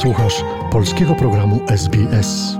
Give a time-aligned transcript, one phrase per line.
[0.00, 2.58] Słuchasz polskiego programu SBS.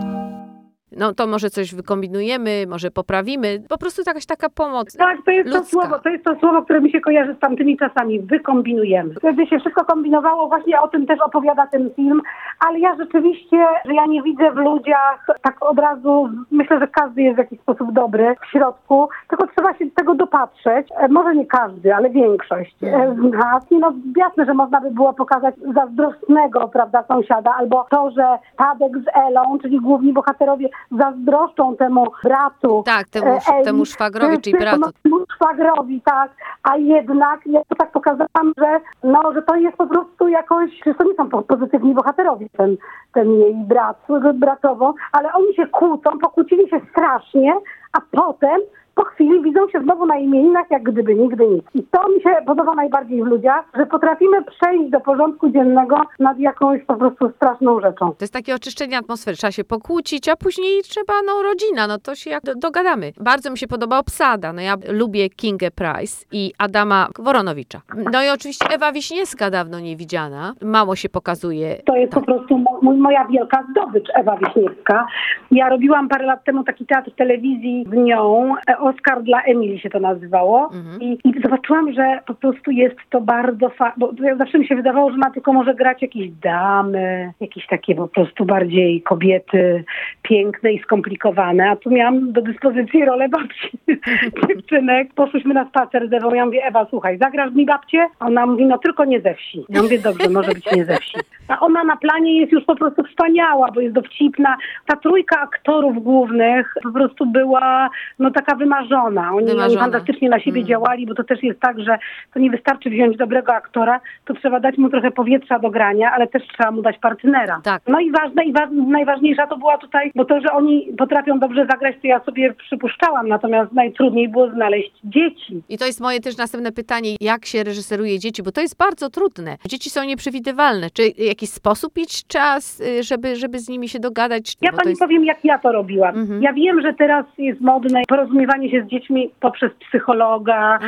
[0.93, 3.63] No to może coś wykombinujemy, może poprawimy.
[3.69, 4.97] Po prostu jakaś taka pomoc.
[4.97, 5.61] Tak, to jest ludzka.
[5.61, 8.21] to słowo, to jest to słowo, które mi się kojarzy z tamtymi czasami.
[8.21, 9.15] Wykombinujemy.
[9.15, 12.23] Wtedy się wszystko kombinowało, właśnie o tym też opowiada ten film,
[12.61, 17.23] ale ja rzeczywiście, że ja nie widzę w ludziach tak od razu, myślę, że każdy
[17.23, 20.89] jest w jakiś sposób dobry w środku, tylko trzeba się do tego dopatrzeć.
[20.97, 23.71] E, Może nie każdy, ale większość e, z nas.
[23.71, 28.93] Nie no, jasne, że można by było pokazać zazdrosnego, prawda, sąsiada, albo to, że Tadek
[28.99, 32.83] z Elą, czyli główni bohaterowie, zazdroszczą temu bratu.
[32.87, 35.20] Tak, temu, e, Eli, temu szwagrowi, czyli temu bratu.
[35.41, 36.31] Szwagrowi, tak.
[36.63, 40.95] A jednak ja to tak pokazałam, że no, że to jest po prostu jakoś, że
[40.95, 42.77] to nie są po- pozytywni bohaterowie, ten,
[43.13, 47.55] ten jej brat, bratowo, ale oni się kłócą, pokłócili się strasznie,
[47.93, 48.61] a potem
[49.01, 51.65] po chwili widzą się znowu na imieninach, jak gdyby nigdy nic.
[51.75, 56.39] I to mi się podoba najbardziej w ludziach, że potrafimy przejść do porządku dziennego nad
[56.39, 58.09] jakąś po prostu straszną rzeczą.
[58.11, 59.37] To jest takie oczyszczenie atmosfery.
[59.37, 63.13] Trzeba się pokłócić, a później trzeba, no, rodzina, no to się jak do, dogadamy.
[63.21, 64.53] Bardzo mi się podoba obsada.
[64.53, 67.81] No ja lubię Kingę Price i Adama Woronowicza.
[68.13, 70.53] No i oczywiście Ewa Wiśniewska dawno nie widziana.
[70.63, 71.77] Mało się pokazuje.
[71.85, 75.07] To jest po prostu mo- mój, moja wielka zdobycz, Ewa Wiśniewska.
[75.51, 78.55] Ja robiłam parę lat temu taki teatr telewizji z nią.
[78.67, 80.71] E, Oscar dla Emilii się to nazywało.
[80.75, 81.01] Mhm.
[81.03, 85.11] I, I zobaczyłam, że po prostu jest to bardzo fa- bo zawsze mi się wydawało,
[85.11, 89.85] że ona tylko może grać jakieś damy, jakieś takie po prostu bardziej kobiety
[90.23, 91.71] piękne i skomplikowane.
[91.71, 93.71] A tu miałam do dyspozycji rolę babci
[94.49, 95.15] dziewczynek.
[95.15, 96.35] Poszłyśmy na spacer z Ewą.
[96.35, 98.07] Ja mówię, Ewa, słuchaj, zagrasz mi babcię?
[98.19, 99.65] A Ona mówi, no tylko nie ze wsi.
[99.69, 101.19] Ja mówię, dobrze, może być nie ze wsi.
[101.49, 104.57] A ona na planie jest już po prostu wspaniała, bo jest dowcipna.
[104.87, 109.31] Ta trójka aktorów głównych po prostu była no taka wymarzona.
[109.35, 109.67] Oni, Wymarzona.
[109.67, 110.69] oni fantastycznie na siebie Mm.
[110.69, 111.99] działali, bo to też jest tak, że
[112.35, 116.27] to nie wystarczy wziąć dobrego aktora, to trzeba dać mu trochę powietrza do grania, ale
[116.27, 117.61] też trzeba mu dać partnera.
[117.65, 117.83] Tak.
[117.89, 121.67] No i ważne i wa- najważniejsza to była tutaj, bo to, że oni potrafią dobrze
[121.71, 125.63] zagrać, to ja sobie przypuszczałam, natomiast najtrudniej było znaleźć dzieci.
[125.69, 129.11] I to jest moje też następne pytanie, jak się reżyseruje dzieci, bo to jest bardzo
[129.11, 129.57] trudne.
[129.67, 130.87] Dzieci są nieprzewidywalne.
[130.91, 134.55] Czy jakiś sposób mieć czas, y, żeby, żeby z nimi się dogadać?
[134.61, 135.01] Ja pani jest...
[135.01, 136.19] powiem, jak ja to robiłam.
[136.19, 136.43] Mhm.
[136.43, 140.79] Ja wiem, że teraz jest modne porozumiewanie się z dziećmi poprzez psychologa,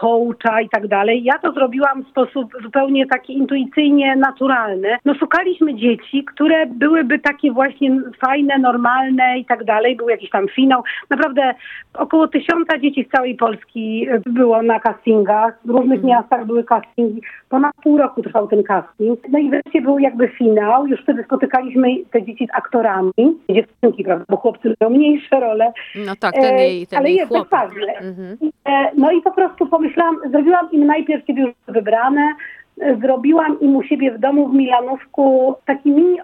[0.00, 1.24] coacha i tak dalej.
[1.24, 4.96] Ja to zrobiłam w sposób zupełnie taki intuicyjnie naturalny.
[5.04, 9.96] No szukaliśmy dzieci, które byłyby takie właśnie fajne, normalne i tak dalej.
[9.96, 10.82] Był jakiś tam finał.
[11.10, 11.54] Naprawdę
[11.94, 15.58] około tysiąca dzieci z całej Polski e, było na castingach.
[15.64, 16.06] W różnych Mhm.
[16.08, 17.20] miastach były castingi.
[17.48, 19.20] Ponad pół roku trwał ten casting.
[19.28, 20.86] No i wreszcie był jakby finał.
[20.86, 23.12] Już wtedy spotykaliśmy te dzieci z aktorami.
[23.50, 25.72] Dziewczynki, prawda, bo chłopcy mają mniejsze role.
[26.06, 27.50] No tak, ten E, jej, ten ale jej jest chłopak.
[27.70, 27.92] też ważne.
[27.92, 28.36] Mhm.
[28.64, 32.34] E, No i po prostu pomyślałam, zrobiłam im najpierw, kiedy już wybrane,
[33.00, 36.20] zrobiłam im u siebie w domu w Milanówku taki mini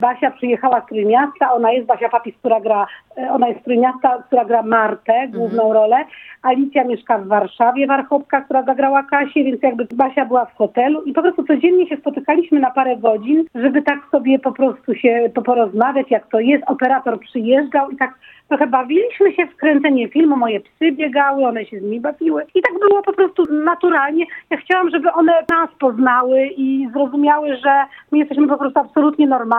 [0.00, 2.86] Basia przyjechała z Trójmiasta, ona jest Basia Papis, która gra,
[3.18, 5.96] e, ona jest z Trójmiasta, która gra Martę, główną rolę.
[6.42, 11.12] Alicja mieszka w Warszawie, Warchopka, która zagrała Kasię, więc jakby Basia była w hotelu i
[11.12, 15.42] po prostu codziennie się spotykaliśmy na parę godzin, żeby tak sobie po prostu się po-
[15.42, 16.64] porozmawiać, jak to jest.
[16.66, 18.14] Operator przyjeżdżał i tak
[18.50, 22.62] trochę bawiliśmy się w kręcenie filmu, moje psy biegały, one się z nimi bawiły i
[22.62, 24.24] tak było po prostu naturalnie.
[24.50, 29.49] Ja chciałam, żeby one nas poznały i zrozumiały, że my jesteśmy po prostu absolutnie normalni,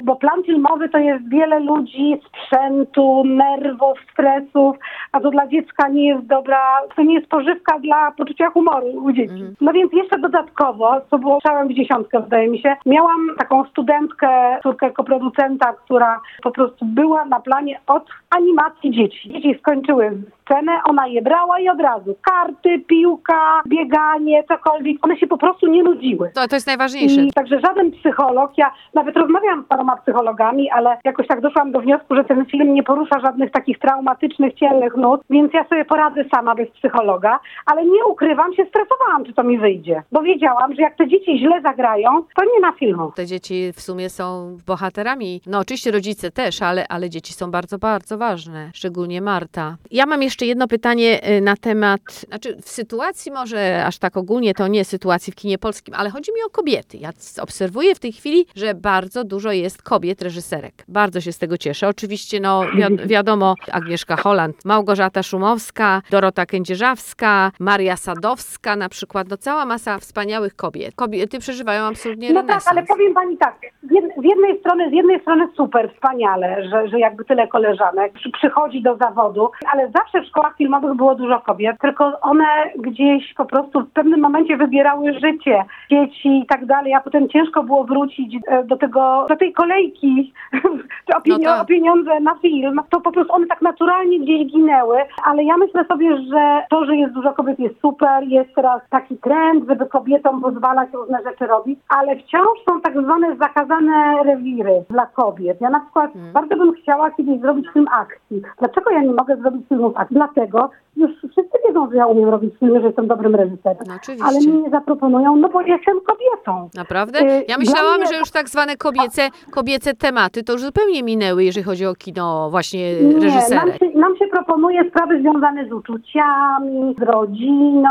[0.00, 4.76] bo plan filmowy to jest wiele ludzi, sprzętu, nerwów, stresów,
[5.12, 6.58] a to dla dziecka nie jest dobra,
[6.96, 9.32] to nie jest pożywka dla poczucia humoru u dzieci.
[9.32, 9.54] Mhm.
[9.60, 14.28] No więc jeszcze dodatkowo, co było strzałem w dziesiątkę wydaje mi się, miałam taką studentkę,
[14.62, 19.30] córkę koproducenta, która po prostu była na planie od animacji dzieci.
[19.32, 24.96] Dzieci skończyły scenę, ona je brała i od razu karty, piłka, bieganie, cokolwiek.
[25.02, 26.30] One się po prostu nie nudziły.
[26.34, 27.20] To, to jest najważniejsze.
[27.20, 31.80] I także żaden psycholog, ja nawet rozmawiałam z paroma psychologami, ale jakoś tak doszłam do
[31.80, 36.24] wniosku, że ten film nie porusza żadnych takich traumatycznych, cielnych nut, więc ja sobie poradzę
[36.34, 40.82] sama bez psychologa, ale nie ukrywam, się stresowałam, czy to mi wyjdzie, bo wiedziałam, że
[40.82, 43.12] jak te dzieci źle zagrają, to nie ma filmu.
[43.16, 45.40] Te dzieci w sumie są bohaterami.
[45.46, 48.70] No oczywiście rodzice też, ale, ale dzieci są bardzo, bardzo ważne.
[48.74, 49.76] Szczególnie Marta.
[49.90, 54.54] Ja mam jeszcze jedno pytanie y, na temat, znaczy w sytuacji może aż tak ogólnie,
[54.54, 56.96] to nie sytuacji w kinie polskim, ale chodzi mi o kobiety.
[56.96, 57.10] Ja
[57.42, 60.74] obserwuję w tej chwili, że bardzo dużo jest kobiet reżyserek.
[60.88, 61.88] Bardzo się z tego cieszę.
[61.88, 69.28] Oczywiście no wi- wiadomo Agnieszka Holland, Małgorzata Szumowska, Dorota Kędzierzawska, Maria Sadowska na przykład.
[69.30, 70.94] No cała masa wspaniałych kobiet.
[70.94, 72.68] Kobiety przeżywają absolutnie No tak, renesans.
[72.68, 76.88] ale powiem pani tak, z jed- z jednej strony, z jednej strony super, wspaniale, że,
[76.88, 81.76] że jakby tyle koleżanek przy, przychodzi do zawodu, ale zawsze szkołach filmowych było dużo kobiet,
[81.80, 82.44] tylko one
[82.78, 87.62] gdzieś po prostu w pewnym momencie wybierały życie dzieci i tak dalej, a potem ciężko
[87.62, 90.32] było wrócić e, do tego, do tej kolejki
[91.16, 91.62] o, pienio- No tak.
[91.62, 92.80] o pieniądze na film.
[92.90, 96.96] To po prostu one tak naturalnie gdzieś ginęły, ale ja myślę sobie, że to, że
[96.96, 101.78] jest dużo kobiet jest super, jest teraz taki trend, żeby kobietom pozwalać różne rzeczy robić,
[101.88, 105.60] ale wciąż są tak zwane zakazane rewiry dla kobiet.
[105.60, 108.42] Ja na przykład bardzo bym chciała kiedyś zrobić film akcji.
[108.58, 110.17] Dlaczego ja nie mogę zrobić filmów akcji?
[110.22, 113.76] Dlatego, już wszyscy wiedzą, że ja umiem robić filmy, że jestem dobrym reżyserem.
[113.88, 114.24] No oczywiście.
[114.28, 116.68] ale mi nie zaproponują, no bo jestem kobietą.
[116.74, 117.18] Naprawdę?
[117.20, 121.44] Y, Ja myślałam, mnie- że już tak zwane kobiece, kobiece tematy to już zupełnie minęły,
[121.44, 126.94] jeżeli chodzi o kino właśnie Nie, nam się, nam się proponuje sprawy związane z uczuciami,
[126.98, 127.90] z rodziną.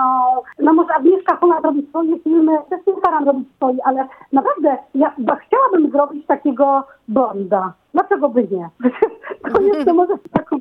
[0.59, 5.13] No może Agnieszka Holland robi swoje filmy, też nie staram robić swoje, ale naprawdę ja
[5.47, 7.73] chciałabym zrobić takiego Bonda.
[7.93, 8.69] Dlaczego by nie?
[9.53, 10.13] To jest, to może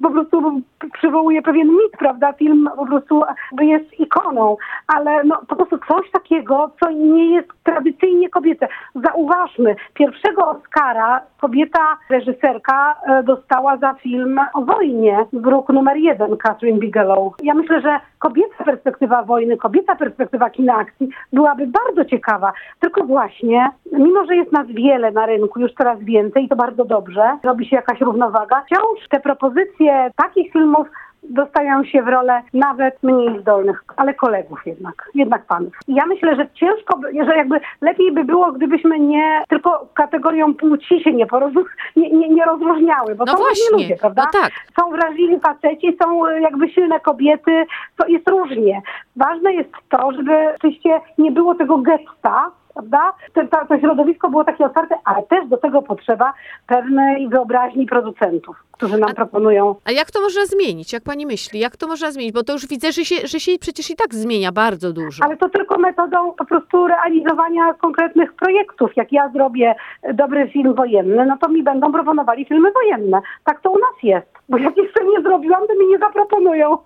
[0.03, 0.63] po prostu
[0.93, 2.33] przywołuje pewien mit, prawda?
[2.33, 3.23] Film po prostu
[3.61, 4.57] jest ikoną,
[4.87, 8.69] ale no po prostu coś takiego, co nie jest tradycyjnie kobiece.
[8.95, 16.79] Zauważmy, pierwszego Oscara kobieta reżyserka e, dostała za film o wojnie, Wróg numer jeden, Catherine
[16.79, 17.35] Bigelow.
[17.43, 22.53] Ja myślę, że kobieca perspektywa wojny, kobieca perspektywa kina akcji byłaby bardzo ciekawa.
[22.81, 26.85] Tylko właśnie, mimo że jest nas wiele na rynku, już coraz więcej i to bardzo
[26.85, 29.86] dobrze, robi się jakaś równowaga, wciąż te propozycje
[30.17, 30.87] takich filmów
[31.31, 35.73] dostają się w rolę nawet mniej zdolnych, ale kolegów jednak, jednak panów.
[35.89, 41.03] I ja myślę, że ciężko, że jakby lepiej by było, gdybyśmy nie tylko kategorią płci
[41.03, 41.65] się nie, porozum-
[41.97, 44.23] nie, nie, nie rozróżniały, bo No różni właśnie, ludzie, prawda?
[44.35, 44.51] no tak.
[44.81, 47.67] Są wrażliwi faceci, są e, jakby silne kobiety,
[47.97, 48.83] to jest różnie.
[49.17, 53.13] Ważne jest to, żeby oczywiście nie było tego getta, prawda?
[53.35, 56.33] To, to, to środowisko było takie otwarte, ale też do tego potrzeba
[56.67, 60.93] pewnej wyobraźni producentów, którzy nam A- proponują A jak to można zmienić?
[60.93, 61.61] Jak pani myśli?
[61.61, 62.33] Jak to można zmienić?
[62.35, 65.25] Bo to już widzę, że się, że się przecież i tak zmienia bardzo dużo.
[65.25, 68.97] Ale to tylko metodą po prostu realizowania konkretnych projektów.
[68.97, 69.75] Jak ja zrobię
[70.15, 73.21] dobry film wojenny, no to mi będą proponowali filmy wojenne.
[73.45, 74.27] Tak to u nas jest.
[74.49, 76.79] Bo jak jeszcze nie zrobiłam, to mi nie zaproponują.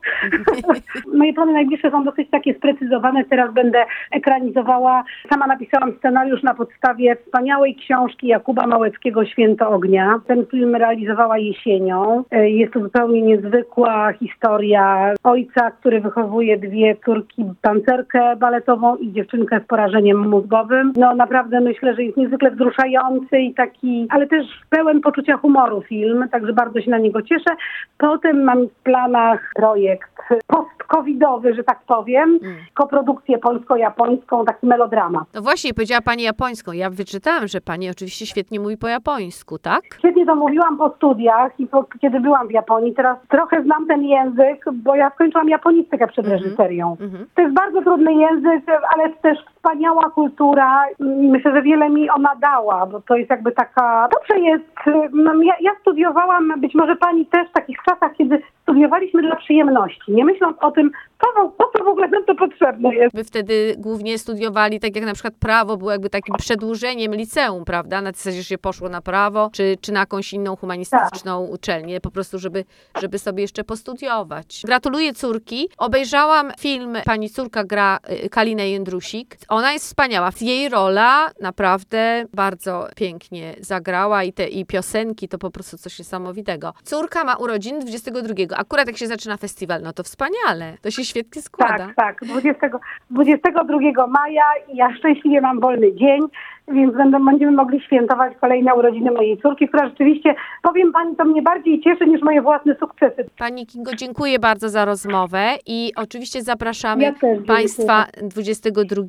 [1.19, 3.25] Moje plany najbliższe są dosyć takie sprecyzowane.
[3.25, 5.04] Teraz będę ekranizowała.
[5.32, 10.20] Sama napisałam scenariusz na podstawie wspaniałej książki Jakuba Małeckiego Święto Ognia.
[10.26, 12.24] Ten film realizowała jesienią.
[12.30, 19.60] E, Jest to zupełnie niezwykła historia ojca, który wychowuje dwie córki, tancerkę baletową i dziewczynkę
[19.64, 20.92] z porażeniem mózgowym.
[20.96, 26.28] No naprawdę myślę, że jest niezwykle wzruszający i taki, ale też pełen poczucia humoru film,
[26.32, 27.50] także bardzo się na niego cieszę.
[27.98, 30.10] Potem mam w planach projekt
[30.46, 32.56] post-covidowy, że tak powiem, Mm.
[32.74, 35.24] koprodukcję polsko-japońską, taki melodramat.
[35.34, 36.72] No właśnie, powiedziała pani japońską.
[36.72, 39.82] Ja wyczytałam, że pani oczywiście świetnie mówi po japońsku, tak?
[39.99, 42.94] Świetnie to mówiłam po studiach i po, kiedy byłam w Japonii.
[42.94, 46.43] Teraz trochę znam ten język, bo ja skończyłam japonistykę przed Mhm.
[46.43, 46.96] reżyserią.
[47.00, 47.26] Mhm.
[47.34, 48.64] To jest bardzo trudny język,
[48.94, 53.52] ale też wspaniała kultura i myślę, że wiele mi ona dała, bo to jest jakby
[53.52, 54.08] taka...
[54.12, 54.64] Dobrze jest,
[55.12, 60.12] no, ja, ja studiowałam, być może pani też w takich czasach, kiedy studiowaliśmy dla przyjemności,
[60.12, 63.16] nie myśląc o tym, po, po co w ogóle nam to potrzebne jest.
[63.16, 68.02] Wy wtedy głównie studiowali, tak jak na przykład prawo było jakby takim przedłużeniem liceum, prawda?
[68.02, 72.10] Na zasadzie, że się poszło na prawo, czy, czy na jakąś inną humanistyczną uczelnię, po
[72.10, 72.64] prostu, żeby,
[73.00, 74.62] żeby sobie jeszcze postudiować.
[74.66, 75.68] Gratuluję córki.
[75.78, 79.36] Obejrzałam film, pani córka gra y, Kalinę Jędrusik.
[79.50, 80.31] Ona jest wspaniała.
[80.41, 86.73] Jej rola naprawdę bardzo pięknie zagrała i te i piosenki to po prostu coś niesamowitego.
[86.83, 88.57] Córka ma urodziny 22.
[88.57, 90.76] Akurat jak się zaczyna festiwal, no to wspaniale.
[90.83, 91.87] To się świetnie składa.
[91.87, 92.25] Tak, tak.
[92.25, 92.69] 20,
[93.11, 96.21] 22 maja i ja szczęśliwie mam wolny dzień,
[96.69, 101.43] więc będą, będziemy mogli świętować kolejne urodziny mojej córki, która rzeczywiście, powiem pani, to mnie
[101.43, 103.25] bardziej cieszy niż moje własne sukcesy.
[103.38, 107.12] Pani Kingo, dziękuję bardzo za rozmowę i oczywiście zapraszamy Ja.
[107.47, 109.02] Państwa 22.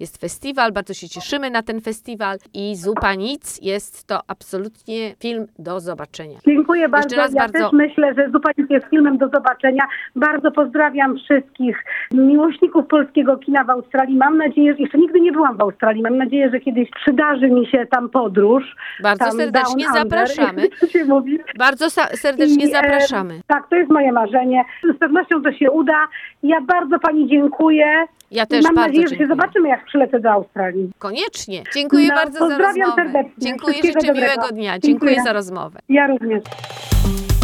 [0.00, 5.46] Jest festiwal, bardzo się cieszymy na ten festiwal i Zupa Nic jest to absolutnie film
[5.58, 6.38] do zobaczenia.
[6.46, 7.16] Dziękuję bardzo.
[7.16, 9.84] ja bardzo- też myślę, że Zupa Nic jest filmem do zobaczenia.
[10.16, 14.16] Bardzo pozdrawiam wszystkich miłośników polskiego kina w Australii.
[14.16, 16.02] Mam nadzieję, że jeszcze nigdy nie byłam w Australii.
[16.02, 18.64] Mam nadzieję, że kiedyś przydarzy mi się tam podróż.
[19.02, 20.68] Bardzo tam serdecznie under, zapraszamy.
[21.08, 21.38] mówi.
[21.58, 23.40] Bardzo serdecznie I, e, zapraszamy.
[23.46, 24.64] tak, to jest moje marzenie.
[24.94, 26.08] Z pewnością to się uda.
[26.42, 28.06] Ja bardzo Pani dziękuję.
[28.30, 30.90] Ja też Mam bardzo nadzieję, że się zobaczymy, jak przylecę do Australii.
[30.98, 31.62] Koniecznie.
[31.74, 33.02] Dziękuję No, bardzo za pozdrawiam rozmowę.
[33.02, 33.32] serdecznie.
[33.38, 34.32] Dziękuję, Wszystkiego życzę dobrego.
[34.36, 34.78] miłego dnia.
[34.78, 35.22] Dziękuję Dziękuję.
[35.24, 35.78] za rozmowę.
[35.88, 36.42] Ja również.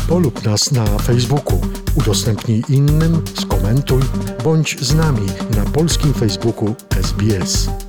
[0.09, 1.59] Polub nas na Facebooku,
[1.99, 4.01] udostępnij innym, skomentuj,
[4.45, 7.84] bądź z nami na polskim Facebooku SBS.